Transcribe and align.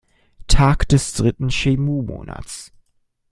Tag 0.47 0.87
des 0.87 1.13
dritten 1.13 1.51
Schemu-Monats. 1.51 2.71